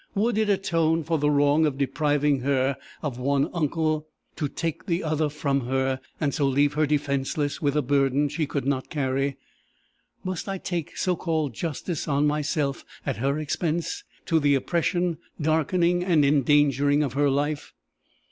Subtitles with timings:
[0.15, 5.03] Would it atone for the wrong of depriving her of one uncle, to take the
[5.03, 9.37] other from her, and so leave her defenceless with a burden she could not carry?
[10.23, 16.03] Must I take so called justice on myself at her expense to the oppression, darkening,
[16.03, 17.71] and endangering of her life?